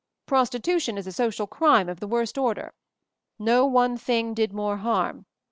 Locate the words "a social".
1.05-1.45